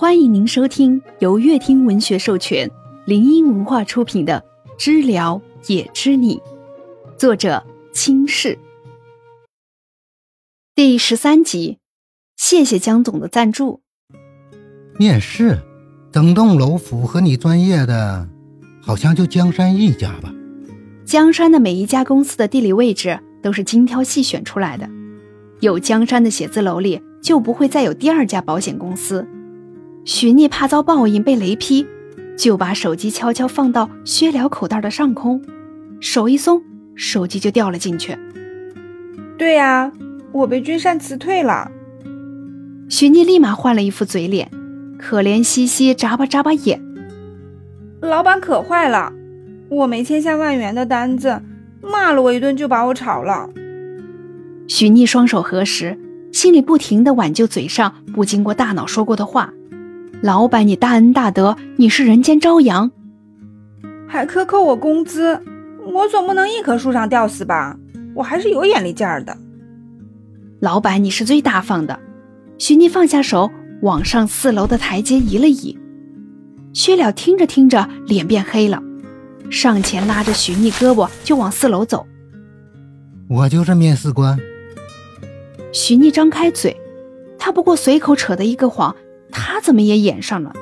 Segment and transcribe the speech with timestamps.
[0.00, 2.70] 欢迎您收听由乐听文学授权、
[3.04, 4.44] 林音文化出品的
[4.78, 6.36] 《知了也知你》，
[7.16, 8.56] 作者清世。
[10.76, 11.78] 第十三集，
[12.36, 13.80] 谢谢江总的赞助。
[15.00, 15.58] 面试，
[16.12, 18.28] 整栋楼符合你专业的，
[18.80, 20.32] 好像就江山一家吧。
[21.04, 24.88] 江山的每一家公司的地理位置都是精挑细选出来的，
[25.58, 29.26] 有江山的写字楼里就不会再有第二家保险公司。
[30.08, 31.86] 许逆怕遭报应被雷劈，
[32.34, 35.42] 就把手机悄悄放到薛了口袋的上空，
[36.00, 36.62] 手一松，
[36.94, 38.16] 手机就掉了进去。
[39.36, 39.92] 对呀，
[40.32, 41.70] 我被君善辞退了。
[42.88, 44.50] 许逆立马换了一副嘴脸，
[44.98, 46.82] 可怜兮兮眨巴眨巴眼。
[48.00, 49.12] 老板可坏了，
[49.68, 51.42] 我没签下万元的单子，
[51.82, 53.50] 骂了我一顿就把我炒了。
[54.68, 55.98] 许逆双手合十，
[56.32, 59.52] 心里不停的挽救嘴上不经过大脑说过的话。
[60.20, 62.90] 老板，你大恩大德，你是人间朝阳，
[64.08, 65.40] 还克扣我工资，
[65.92, 67.78] 我总不能一棵树上吊死吧？
[68.16, 69.36] 我还是有眼力劲儿的。
[70.60, 72.00] 老板，你是最大方的。
[72.58, 73.48] 徐逆放下手，
[73.82, 75.78] 往上四楼的台阶移了移。
[76.72, 78.82] 薛了听着听着，脸变黑了，
[79.50, 82.04] 上前拉着徐逆胳膊就往四楼走。
[83.28, 84.36] 我就是面试官。
[85.72, 86.76] 徐逆张开嘴，
[87.38, 88.96] 他不过随口扯的一个谎。
[89.30, 90.52] 他怎么也演上了？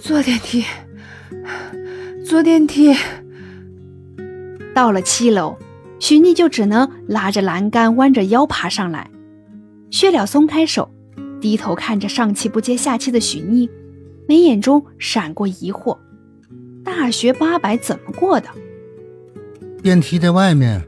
[0.00, 0.64] 坐电梯，
[2.26, 2.94] 坐电梯。
[4.74, 5.56] 到了七楼，
[5.98, 9.10] 许逆就只能拉着栏杆，弯着腰爬上来。
[9.90, 10.90] 薛了松开手，
[11.40, 13.70] 低头看着上气不接下气的许逆，
[14.28, 15.96] 眉眼中闪过疑惑：
[16.84, 18.48] 大学八百怎么过的？
[19.82, 20.82] 电梯在外面。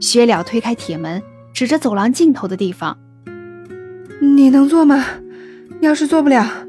[0.00, 1.22] 薛了推开铁门，
[1.52, 2.96] 指着走廊尽头的地方。
[4.20, 5.04] 你能做吗？
[5.80, 6.66] 要是做不了，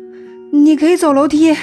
[0.52, 1.56] 你可以走楼梯。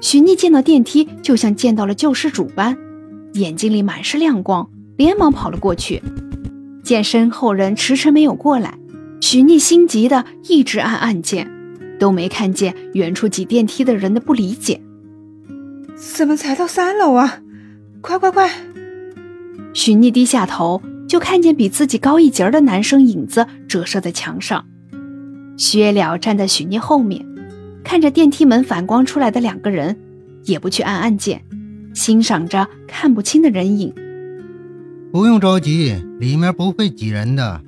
[0.00, 2.76] 许逆见到电梯，就像见到了救世主般，
[3.34, 6.02] 眼睛里满是亮光，连忙跑了过去。
[6.82, 8.78] 见身后人迟迟没有过来，
[9.20, 11.50] 许逆心急的一直按按键，
[12.00, 14.80] 都没看见远处挤电梯的人的不理解。
[15.96, 17.40] 怎么才到三楼啊？
[18.00, 18.50] 快快快！
[19.74, 20.82] 许逆低下头。
[21.08, 24.66] 就看见比自己高一截的男生影子折射在墙上，
[25.56, 27.24] 薛了站在许聂后面，
[27.82, 29.98] 看着电梯门反光出来的两个人，
[30.44, 31.42] 也不去按按键，
[31.94, 33.92] 欣赏着看不清的人影。
[35.10, 37.62] 不用着急，里面不会挤人的。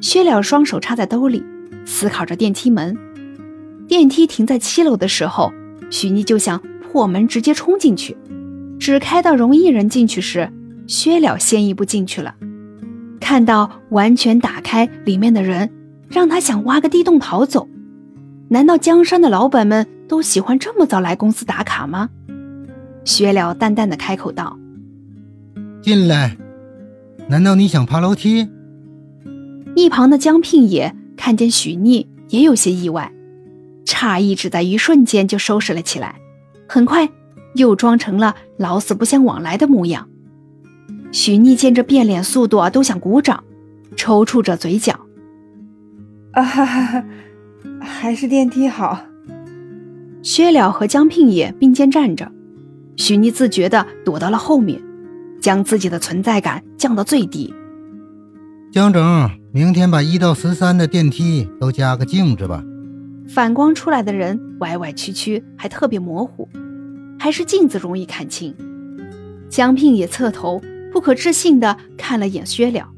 [0.00, 1.44] 薛了双手插在兜里，
[1.84, 2.96] 思考着电梯门。
[3.86, 5.52] 电梯停在七楼的时候，
[5.90, 8.16] 许妮就想破门直接冲进去，
[8.80, 10.50] 只开到容易人进去时。
[10.86, 12.34] 薛了先一步进去了，
[13.20, 15.70] 看到完全打开里面的人，
[16.08, 17.68] 让他想挖个地洞逃走。
[18.48, 22.08] 难道江山的老板们都喜欢这么早来公司打卡吗？
[23.04, 24.58] 薛了淡淡的开口道
[25.82, 26.36] ：“进来。”
[27.28, 28.48] 难道你想爬楼梯？
[29.74, 33.12] 一旁的江聘也看见许逆，也有些意外，
[33.84, 36.20] 诧异只在一瞬间就收拾了起来，
[36.68, 37.08] 很快
[37.54, 40.08] 又装成了老死不相往来的模样。
[41.12, 43.42] 许逆见这变脸速度啊，都想鼓掌，
[43.96, 44.98] 抽搐着嘴角。
[46.32, 47.04] 啊哈哈，
[47.80, 49.06] 还是电梯好。
[50.22, 52.30] 薛了和江聘也并肩站着，
[52.96, 54.82] 许逆自觉地躲到了后面，
[55.40, 57.54] 将自己的存在感降到最低。
[58.72, 62.62] 江总，明天把一到十三的电梯都加个镜子吧。
[63.28, 66.48] 反光出来的人歪歪曲曲，还特别模糊，
[67.18, 68.54] 还是镜子容易看清。
[69.48, 70.60] 江聘也侧头。
[70.96, 72.88] 不可置信地看了眼薛了，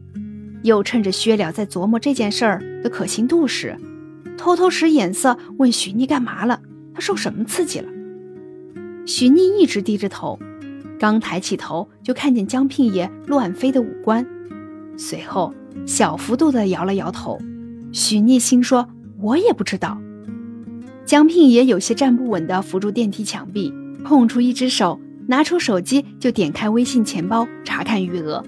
[0.62, 3.76] 又趁着薛了在琢磨这件事儿的可行度时，
[4.36, 6.60] 偷偷使眼色问许逆干嘛了？
[6.94, 7.88] 他受什么刺激了？
[9.04, 10.38] 许逆一直低着头，
[11.00, 14.24] 刚抬起头就看见江聘爷乱飞的五官，
[14.96, 15.52] 随后
[15.84, 17.36] 小幅度地摇了摇头。
[17.90, 20.00] 许逆心说：“我也不知道。”
[21.04, 23.74] 江聘爷有些站不稳地扶住电梯墙壁，
[24.04, 25.00] 空出一只手。
[25.30, 28.42] 拿出手机就点开微信钱包查看余额，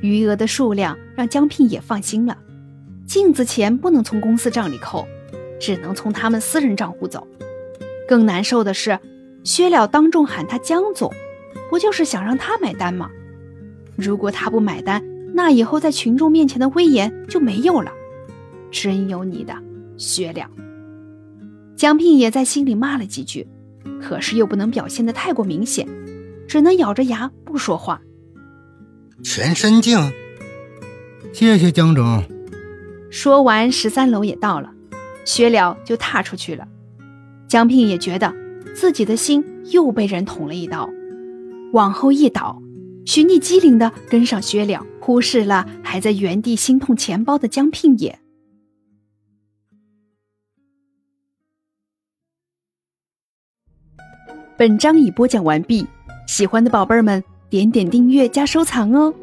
[0.00, 2.38] 余额的数量让江聘也放心了。
[3.04, 5.04] 镜子钱不能从公司账里扣，
[5.58, 7.26] 只能从他们私人账户走。
[8.06, 9.00] 更难受的是，
[9.42, 11.12] 薛了当众喊他江总，
[11.68, 13.10] 不就是想让他买单吗？
[13.96, 15.04] 如果他不买单，
[15.34, 17.90] 那以后在群众面前的威严就没有了。
[18.70, 19.52] 真有你的，
[19.96, 20.48] 薛了！
[21.74, 23.48] 江聘也在心里骂了几句。
[24.00, 25.86] 可是又不能表现的太过明显，
[26.46, 28.00] 只能咬着牙不说话。
[29.22, 29.98] 全身镜，
[31.32, 32.22] 谢谢江总。
[33.10, 34.70] 说完，十三楼也到了，
[35.24, 36.68] 薛了就踏出去了。
[37.48, 38.34] 江聘也觉得
[38.74, 40.88] 自己的心又被人捅了一刀，
[41.72, 42.62] 往后一倒，
[43.06, 48.18] 徐逆机灵的跟上薛了，忽视了还在原地心痛钱包的江聘也。
[54.58, 55.86] 本章已播讲完毕，
[56.26, 59.14] 喜欢的宝贝儿们点点订阅加收藏哦。